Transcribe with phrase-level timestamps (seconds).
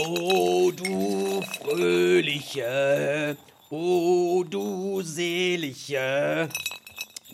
[0.00, 3.36] O du fröhliche,
[3.70, 6.48] o du selige,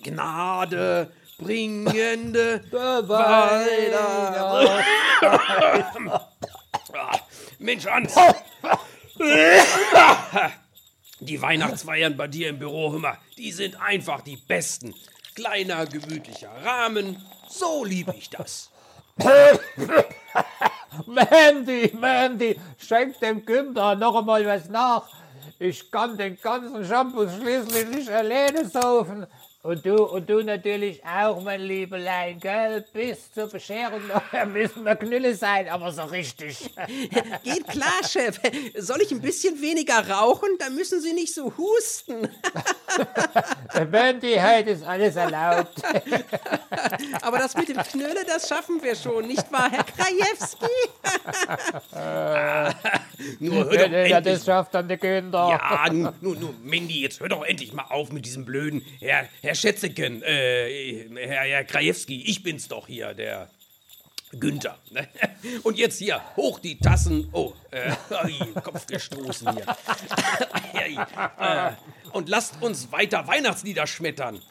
[0.02, 2.64] Gnade bringende
[7.58, 8.14] Mensch, Hans.
[11.20, 14.94] Die Weihnachtsfeiern bei dir im Büro, mal, die sind einfach die besten.
[15.34, 18.70] Kleiner, gemütlicher Rahmen, so lieb ich das.
[21.07, 25.07] Mandy, Mandy, schenk dem Günther noch einmal was nach.
[25.58, 29.26] Ich kann den ganzen Shampoo schließlich nicht alleine saufen.
[29.64, 32.84] Und du, und du natürlich auch, mein Liebelein, gell?
[32.92, 36.71] Bis zur Bescherung nachher müssen wir Knülle sein, aber so richtig.
[37.43, 38.39] Geht klar, Chef.
[38.77, 40.51] Soll ich ein bisschen weniger rauchen?
[40.59, 42.29] Dann müssen Sie nicht so husten.
[43.91, 45.83] Mandy, heute ist alles erlaubt.
[47.23, 50.67] Aber das mit dem Knölle, das schaffen wir schon, nicht wahr, Herr Krajewski?
[53.41, 55.49] Nur hör doch Ja, ja, endlich das schafft dann der Günther.
[55.49, 59.27] Ja, nun, nun, nun, Mindy, jetzt hör doch endlich mal auf mit diesem blöden Herr,
[59.41, 63.48] Herr Schätzeken, äh, Herr, Herr Krajewski, ich bin's doch hier, der
[64.38, 64.78] Günther.
[64.91, 65.06] ne?
[65.62, 67.28] Und jetzt hier, hoch die Tassen.
[67.33, 67.92] Oh, äh,
[68.62, 69.66] Kopf gestoßen hier.
[71.38, 71.70] Äh,
[72.12, 74.42] und lasst uns weiter Weihnachtslieder schmettern.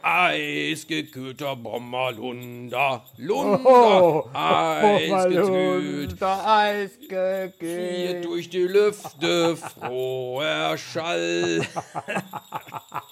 [0.00, 6.12] Eisgekühlter Bommerlunder, Lunder, Oh, eisgekühlt.
[6.12, 8.24] Unter Eis Hier gekühlt.
[8.24, 11.66] durch die Lüfte froher Schall.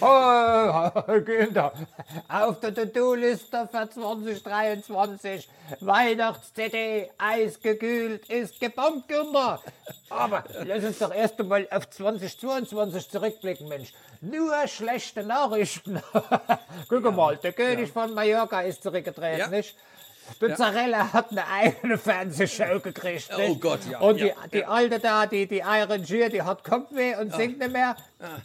[0.00, 0.90] Oh,
[1.24, 1.72] Günther,
[2.28, 5.48] auf der To-Do-Liste für 2023
[5.80, 9.60] Weihnachts-CD, eisgekühlt, ist gebombt, Günther.
[10.10, 13.92] Aber lass uns doch erst einmal auf 2022 zurückblicken, Mensch.
[14.20, 16.02] Nur schlechte Nachrichten.
[16.88, 19.46] Guck mal, der König von Mallorca ist zurückgetreten, Ja.
[19.48, 19.76] nicht?
[20.40, 23.30] Der Zarella hat eine eigene Fernsehshow gekriegt.
[23.36, 23.54] Oh?
[23.56, 27.16] Gott, ja, Und die, ja, die alte da, die, die Iron Gier, die hat Kopfweh
[27.16, 27.96] und singt nicht mehr.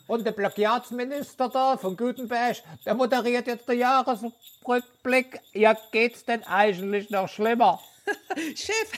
[0.08, 5.40] Und der Plagiatsminister da von Gutenberg, der moderiert jetzt den Jahresrückblick.
[5.54, 7.80] Ja, geht's denn eigentlich noch schlimmer?
[8.56, 8.92] Chef,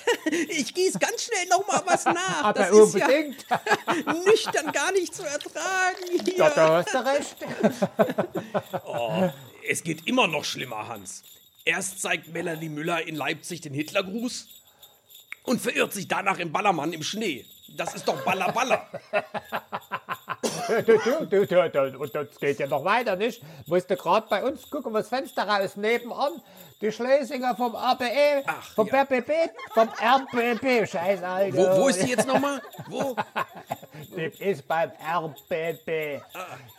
[0.49, 2.43] ich gieße ganz schnell noch mal was nach.
[2.43, 3.45] Aber das ist ja unbedingt.
[4.25, 6.37] nüchtern gar nicht zu ertragen hier.
[6.37, 7.35] Ja, da hast du recht.
[9.67, 11.23] Es geht immer noch schlimmer, Hans.
[11.65, 14.47] Erst zeigt Melanie Müller in Leipzig den Hitlergruß
[15.43, 17.45] und verirrt sich danach im Ballermann im Schnee.
[17.75, 18.87] Das ist doch Baller Baller.
[21.99, 23.41] Und das geht ja noch weiter, nicht?
[23.65, 26.41] Musst du gerade bei uns gucken, was Fenster raus, nebenan,
[26.81, 29.01] die Schlesinger vom ABE, Ach, vom ja.
[29.01, 29.31] RBB,
[29.73, 31.57] vom RBB, scheiß Alter.
[31.57, 32.61] Wo, wo ist die jetzt nochmal?
[32.87, 33.15] Wo?
[34.15, 36.21] Das ist beim RBB.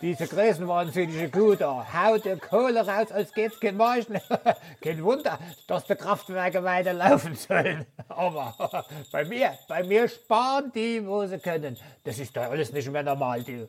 [0.01, 4.21] Diese größenwahnsinnige da haut die Kohle raus, als geht's kein Marschen.
[4.81, 7.87] kein Wunder, dass die Kraftwerke weiterlaufen sollen.
[8.09, 8.55] Aber
[9.13, 11.77] bei mir, bei mir sparen die, wo sie können.
[12.05, 13.69] Das ist doch alles nicht mehr normal, du.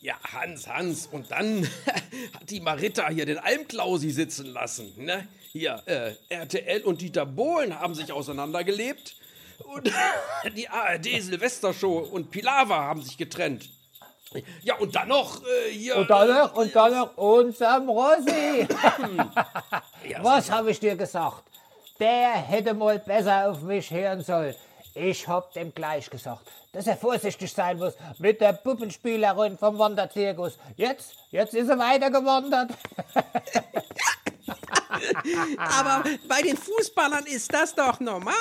[0.00, 1.06] Ja, Hans, Hans.
[1.06, 1.64] Und dann
[2.34, 4.92] hat die Marita hier den Almklausi sitzen lassen.
[4.96, 5.26] Ne?
[5.52, 9.16] Hier, äh, RTL und Dieter Bohlen haben sich auseinandergelebt.
[9.64, 9.90] Und
[10.56, 13.68] die ARD-Silvestershow und Pilawa haben sich getrennt.
[14.62, 15.96] Ja, und dann noch äh, hier.
[15.96, 18.66] Und dann noch, und dann noch unserem Rossi.
[20.22, 21.42] Was habe ich dir gesagt?
[22.00, 24.54] Der hätte mal besser auf mich hören sollen.
[24.94, 30.58] Ich hab dem gleich gesagt, dass er vorsichtig sein muss mit der Puppenspielerin vom Wanderzirkus.
[30.76, 32.70] Jetzt, jetzt ist er weitergewandert.
[35.56, 38.34] Aber bei den Fußballern ist das doch normal,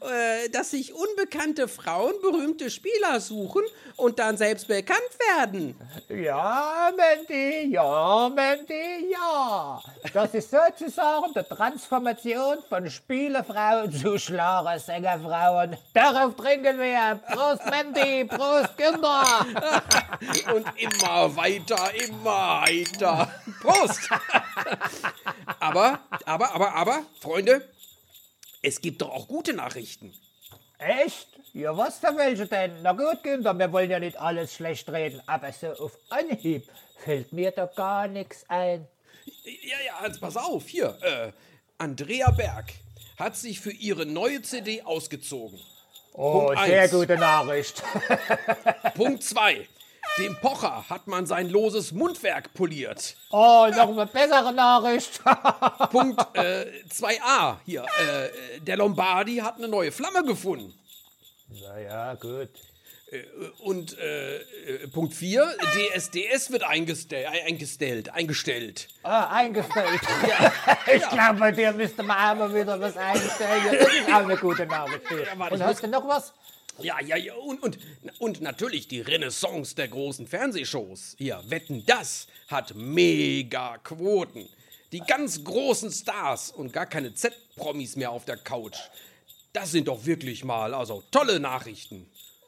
[0.00, 3.62] äh, dass sich unbekannte Frauen berühmte Spieler suchen
[3.96, 5.00] und dann selbst bekannt
[5.36, 5.76] werden.
[6.08, 9.80] Ja, Mandy, ja, Mandy, ja.
[10.12, 15.76] Das ist sozusagen die Transformation von Spielerfrauen zu Schlagersängerfrauen.
[15.92, 17.20] Darauf trinken wir.
[17.30, 19.24] Prost, Mandy, Prost, Kinder.
[20.54, 23.30] Und immer weiter, immer weiter.
[23.60, 24.08] Prost!
[25.64, 27.66] Aber, aber, aber, aber, Freunde,
[28.62, 30.14] es gibt doch auch gute Nachrichten.
[30.78, 31.28] Echt?
[31.54, 32.82] Ja, was für welche denn?
[32.82, 36.68] Na gut, Günther, wir wollen ja nicht alles schlecht reden, aber so auf Anhieb
[36.98, 38.86] fällt mir da gar nichts ein.
[39.44, 40.98] Ja, ja, Hans, pass auf, hier.
[41.00, 41.32] Äh,
[41.78, 42.72] Andrea Berg
[43.16, 45.58] hat sich für ihre neue CD ausgezogen.
[46.12, 46.90] Oh, Punkt sehr eins.
[46.90, 47.82] gute Nachricht.
[48.94, 49.66] Punkt 2.
[50.18, 53.16] Dem Pocher hat man sein loses Mundwerk poliert.
[53.30, 55.20] Oh, noch eine bessere Nachricht.
[55.90, 57.56] Punkt äh, 2a.
[57.64, 60.72] Hier, äh, der Lombardi hat eine neue Flamme gefunden.
[61.48, 62.50] Na ja, gut.
[63.58, 68.88] Und äh, äh, Punkt 4, DSDS wird eingestell, eingestellt, eingestellt.
[69.02, 70.00] Ah, eingestellt.
[70.94, 73.62] ich glaube, bei dir müsste man einmal wieder was einstellen.
[73.66, 75.02] Ja, das ist auch eine gute Nachricht.
[75.36, 76.32] warte, Und hast du noch was?
[76.78, 77.78] Ja, ja, ja, und, und,
[78.18, 81.14] und natürlich die Renaissance der großen Fernsehshows.
[81.18, 84.48] Hier, Wetten, das hat mega Quoten.
[84.92, 88.78] Die ganz großen Stars und gar keine Z-Promis mehr auf der Couch.
[89.52, 92.06] Das sind doch wirklich mal, also tolle Nachrichten.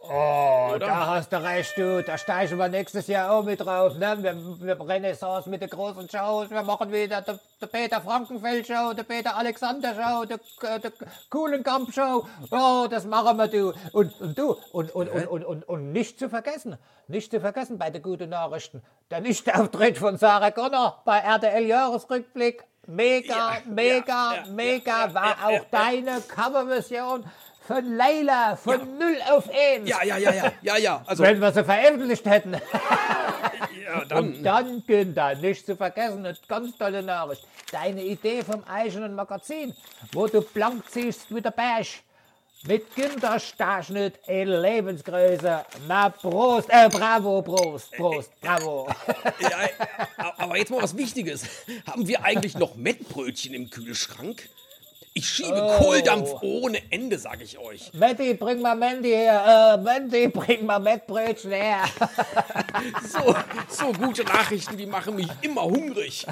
[0.09, 2.03] Oh, da hast du recht, du.
[2.03, 3.97] Da steigen wir nächstes Jahr auch mit drauf.
[3.97, 4.17] Ne?
[4.21, 6.51] Wir, wir Renaissance mit den großen Shows.
[6.51, 10.91] Wir machen wieder die, die Peter Frankenfeld Show, die Peter Alexander Show, die, äh, die
[11.31, 12.27] Kuhlenkamp Show.
[12.51, 13.73] Oh, das machen wir, du.
[13.93, 17.79] Und, und du, und, und, und, und, und, und nicht zu vergessen, nicht zu vergessen
[17.79, 22.65] bei den guten Nachrichten, der Nichtauftritt von Sarah Connor bei RTL Jahresrückblick.
[22.89, 27.25] Mega, Ja, mega, ja, mega ja, war auch deine Coverversion
[27.67, 29.89] von Leila von 0 auf 1.
[29.89, 31.03] Ja, ja, ja, ja, ja, ja.
[31.07, 32.55] Also, Wenn wir sie veröffentlicht hätten.
[33.85, 34.19] ja, dann.
[34.25, 37.47] Und dann, Günther, nicht zu vergessen, eine ganz tolle Nachricht.
[37.73, 39.75] Deine Idee vom eigenen Magazin,
[40.13, 41.87] wo du blank ziehst wie der Berg.
[42.67, 45.65] Mit Günther Starschnitt in Lebensgröße.
[45.87, 48.89] Na, Prost, äh, bravo, Prost, Prost, bravo.
[49.41, 51.45] Ja, aber jetzt mal was Wichtiges.
[51.87, 54.49] Haben wir eigentlich noch Mettbrötchen im Kühlschrank?
[55.19, 55.79] Ich schiebe Oh.
[55.79, 57.91] Kohldampf ohne Ende, sag ich euch.
[57.95, 59.79] Matti, bring mal Mandy her.
[59.79, 61.85] Äh, Mandy, bring mal Mettbrötchen her.
[63.09, 63.35] So,
[63.71, 66.27] so gute Nachrichten, die machen mich immer hungrig.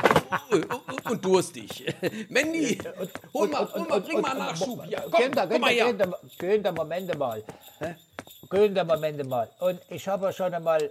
[1.04, 1.84] Und durstig.
[2.30, 2.78] Mandy,
[3.34, 4.82] hol mal, hol mal, bring mal Nachschub.
[4.86, 5.92] Hier, komm, Günther, komm mal her.
[5.92, 7.44] Günther, Günther, Momente mal.
[8.48, 9.50] Günther, Momente mal.
[9.60, 10.90] Und ich habe schon einmal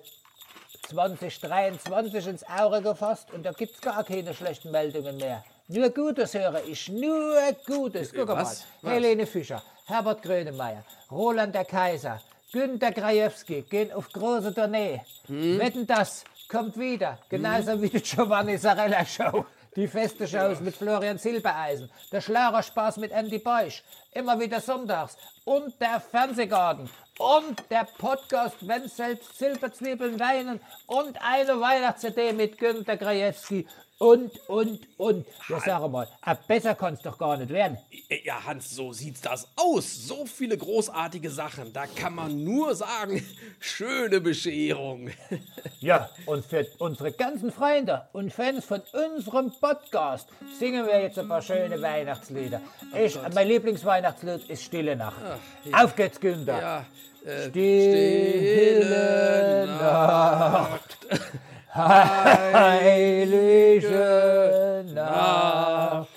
[0.89, 5.43] 2023 ins Auge gefasst und da gibt es gar keine schlechten Meldungen mehr.
[5.69, 7.35] Nur Gutes höre ich, nur
[7.65, 8.13] Gutes.
[8.13, 8.37] Guck mal.
[8.37, 8.65] was?
[8.81, 12.21] Helene Fischer, Herbert Grönemeyer, Roland der Kaiser,
[12.53, 15.01] Günter Krajewski gehen auf große Tournee.
[15.25, 15.59] Hm?
[15.59, 19.45] Wetten das kommt wieder, genauso wie die Giovanni Sarella Show.
[19.75, 23.83] Die feste Shows mit Florian Silbereisen, der Schlagerspaß mit Andy Beusch,
[24.13, 31.59] immer wieder sonntags und der Fernsehgarten und der Podcast Wenn selbst Silberzwiebeln weinen und eine
[31.59, 33.67] Weihnachts-CD mit Günter Krajewski
[33.99, 35.25] und, und, und.
[35.49, 37.77] Ja, sag mal, äh, besser kann es doch gar nicht werden.
[38.23, 40.07] Ja, Hans, so sieht's das aus.
[40.07, 41.73] So viele großartige Sachen.
[41.73, 43.25] Da kann man nur sagen,
[43.59, 45.09] schöne Bescherung.
[45.79, 50.27] Ja, und für unsere ganzen Freunde und Fans von unserem Podcast
[50.59, 52.61] singen wir jetzt ein paar schöne Weihnachtslieder.
[52.99, 55.21] Ich, mein Lieblingsweihnachtslied ist Stille Nacht.
[55.71, 56.59] Auf geht's, Günther.
[56.59, 56.85] Ja,
[57.31, 58.87] äh, Stille
[59.67, 60.97] Nacht,
[62.53, 63.65] heilige
[64.93, 66.07] Nacht,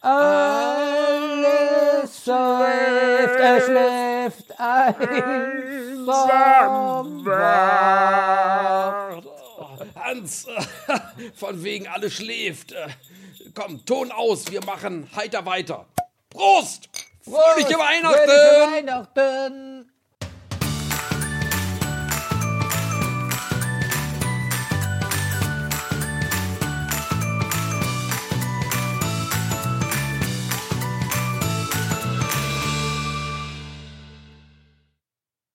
[0.00, 6.06] alles säuft, er schläft einsam
[7.24, 9.22] wach.
[9.94, 10.46] Hans,
[11.34, 12.72] von wegen alles schläft.
[13.54, 15.86] Komm, Ton aus, wir machen heiter weiter.
[16.30, 16.88] Prost!
[17.22, 18.28] Fröhliche Weihnachten!
[18.28, 19.65] Fröhliche Weihnachten!